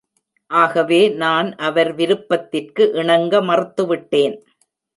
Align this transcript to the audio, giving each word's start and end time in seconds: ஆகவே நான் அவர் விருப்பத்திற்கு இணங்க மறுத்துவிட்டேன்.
ஆகவே 0.51 1.09
நான் 1.13 1.49
அவர் 1.59 1.91
விருப்பத்திற்கு 1.93 2.91
இணங்க 2.93 3.41
மறுத்துவிட்டேன். 3.41 4.35